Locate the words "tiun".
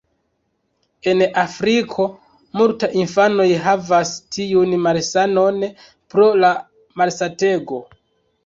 4.39-4.73